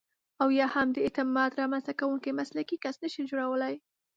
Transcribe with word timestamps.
او 0.41 0.47
یا 0.59 0.67
هم 0.75 0.87
د 0.93 0.97
اعتماد 1.05 1.51
رامنځته 1.61 1.93
کوونکی 1.99 2.37
مسلکي 2.39 2.75
کس 2.83 2.95
نشئ 3.03 3.23
جوړولای. 3.31 3.75